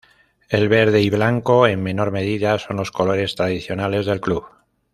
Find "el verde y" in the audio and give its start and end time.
0.49-1.11